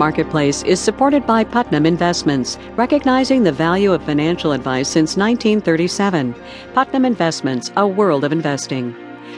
[0.00, 6.34] Marketplace is supported by Putnam Investments, recognizing the value of financial advice since 1937.
[6.72, 8.96] Putnam Investments, a world of investing.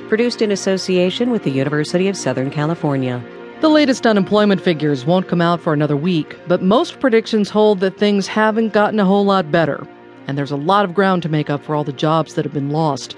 [0.09, 3.21] Produced in association with the University of Southern California.
[3.61, 7.99] The latest unemployment figures won't come out for another week, but most predictions hold that
[7.99, 9.85] things haven't gotten a whole lot better.
[10.29, 12.55] And there's a lot of ground to make up for all the jobs that have
[12.55, 13.17] been lost.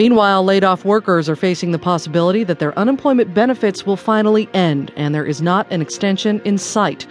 [0.00, 4.90] Meanwhile, laid off workers are facing the possibility that their unemployment benefits will finally end,
[4.96, 7.06] and there is not an extension in sight.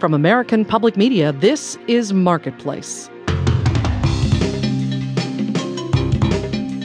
[0.00, 3.08] From American Public Media, this is Marketplace.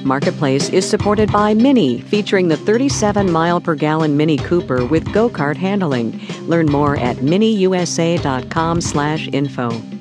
[0.06, 5.58] Marketplace is supported by Mini, featuring the 37 mile per gallon Mini Cooper with go-kart
[5.58, 6.18] handling.
[6.48, 10.01] Learn more at miniusa.com/info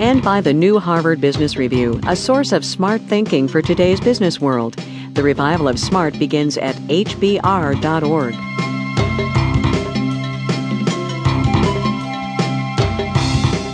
[0.00, 4.40] and by the new Harvard Business Review, a source of smart thinking for today's business
[4.40, 4.76] world.
[5.12, 8.34] The revival of smart begins at hbr.org.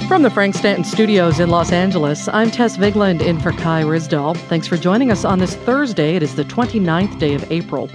[0.08, 4.36] From the Frank Stanton Studios in Los Angeles, I'm Tess Vigland in for Kai Ryssdal.
[4.48, 6.16] Thanks for joining us on this Thursday.
[6.16, 7.88] It is the 29th day of April.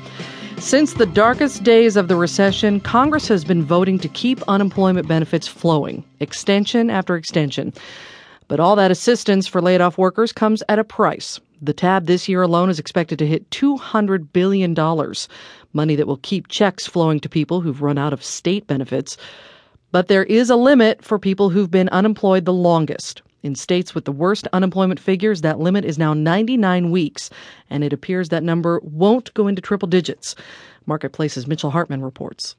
[0.58, 5.50] Since the darkest days of the recession, Congress has been voting to keep unemployment benefits
[5.50, 7.74] flowing, extension after extension.
[8.52, 11.40] But all that assistance for laid off workers comes at a price.
[11.62, 14.76] The tab this year alone is expected to hit $200 billion,
[15.72, 19.16] money that will keep checks flowing to people who've run out of state benefits.
[19.94, 23.22] But there is a limit for people who've been unemployed the longest.
[23.42, 27.30] In states with the worst unemployment figures, that limit is now 99 weeks,
[27.70, 30.36] and it appears that number won't go into triple digits.
[30.88, 32.58] Marketplace's Mitchell Hartman reports.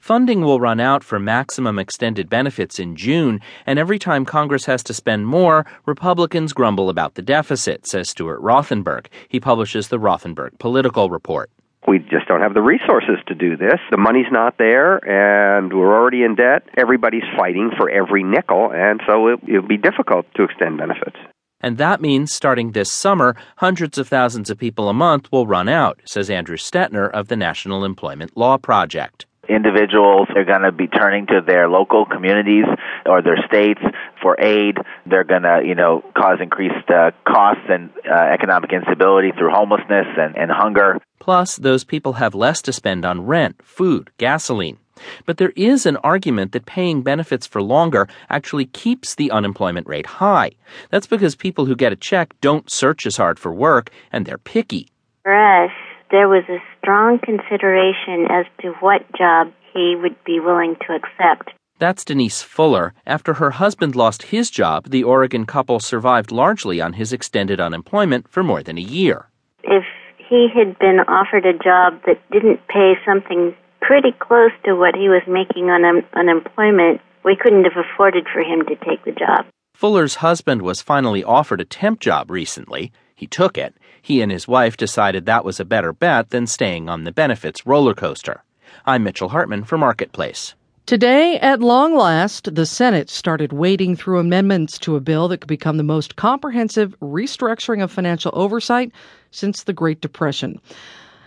[0.00, 4.82] Funding will run out for maximum extended benefits in June, and every time Congress has
[4.84, 9.08] to spend more, Republicans grumble about the deficit, says Stuart Rothenberg.
[9.28, 11.50] He publishes the Rothenberg Political Report.
[11.86, 13.78] We just don't have the resources to do this.
[13.90, 16.62] The money's not there, and we're already in debt.
[16.78, 21.16] Everybody's fighting for every nickel, and so it, it'll be difficult to extend benefits.
[21.60, 25.68] And that means starting this summer, hundreds of thousands of people a month will run
[25.68, 30.86] out, says Andrew Stettner of the National Employment Law Project individuals are going to be
[30.86, 32.64] turning to their local communities
[33.06, 33.80] or their states
[34.22, 34.76] for aid.
[35.06, 40.06] They're going to, you know, cause increased uh, costs and uh, economic instability through homelessness
[40.16, 40.98] and, and hunger.
[41.18, 44.78] Plus, those people have less to spend on rent, food, gasoline.
[45.26, 50.06] But there is an argument that paying benefits for longer actually keeps the unemployment rate
[50.06, 50.52] high.
[50.90, 54.38] That's because people who get a check don't search as hard for work and they're
[54.38, 54.88] picky.
[55.22, 55.70] For us,
[56.10, 61.50] there was a strong consideration as to what job he would be willing to accept.
[61.78, 62.92] That's Denise Fuller.
[63.06, 68.28] After her husband lost his job, the Oregon couple survived largely on his extended unemployment
[68.28, 69.30] for more than a year.
[69.62, 69.84] If
[70.28, 75.08] he had been offered a job that didn't pay something pretty close to what he
[75.08, 79.46] was making on un- unemployment, we couldn't have afforded for him to take the job.
[79.74, 82.92] Fuller's husband was finally offered a temp job recently.
[83.14, 83.74] He took it.
[84.02, 87.66] He and his wife decided that was a better bet than staying on the benefits
[87.66, 88.42] roller coaster.
[88.86, 90.54] I'm Mitchell Hartman for Marketplace.
[90.86, 95.48] Today, at long last, the Senate started wading through amendments to a bill that could
[95.48, 98.90] become the most comprehensive restructuring of financial oversight
[99.30, 100.60] since the Great Depression.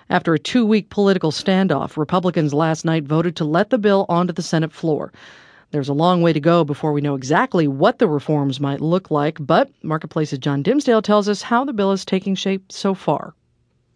[0.10, 4.34] After a two week political standoff, Republicans last night voted to let the bill onto
[4.34, 5.14] the Senate floor.
[5.74, 9.10] There's a long way to go before we know exactly what the reforms might look
[9.10, 13.34] like, but Marketplace's John Dimsdale tells us how the bill is taking shape so far.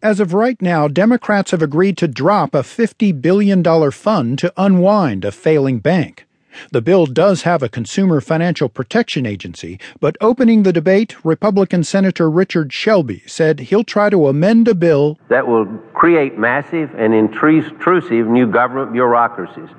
[0.01, 5.23] As of right now, Democrats have agreed to drop a $50 billion fund to unwind
[5.23, 6.25] a failing bank.
[6.71, 12.27] The bill does have a Consumer Financial Protection Agency, but opening the debate, Republican Senator
[12.27, 18.25] Richard Shelby said he'll try to amend a bill that will create massive and intrusive
[18.25, 19.69] new government bureaucracies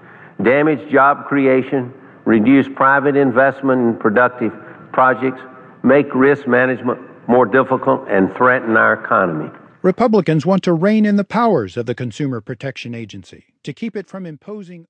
[0.43, 1.93] damage job creation,
[2.25, 4.52] reduce private investment in productive
[4.93, 5.40] projects,
[5.82, 9.50] make risk management more difficult, and threaten our economy.
[9.82, 14.08] Republicans want to rein in the powers of the Consumer Protection Agency to keep it
[14.08, 14.88] from imposing